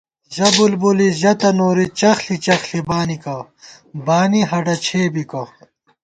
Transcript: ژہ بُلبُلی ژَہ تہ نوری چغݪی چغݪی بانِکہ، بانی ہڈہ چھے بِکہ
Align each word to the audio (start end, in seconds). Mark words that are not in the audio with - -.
ژہ 0.35 0.47
بُلبُلی 0.55 1.09
ژَہ 1.21 1.33
تہ 1.39 1.49
نوری 1.57 1.87
چغݪی 1.99 2.35
چغݪی 2.45 2.79
بانِکہ، 2.87 3.35
بانی 4.05 4.41
ہڈہ 4.49 4.75
چھے 4.85 5.01
بِکہ 5.13 5.43